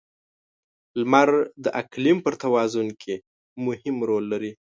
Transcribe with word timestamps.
•لمر 0.99 1.29
د 1.63 1.65
اقلیم 1.81 2.17
پر 2.25 2.33
توازن 2.43 2.87
کې 3.01 3.15
مهم 3.65 3.95
رول 4.09 4.23
لري. 4.31 4.51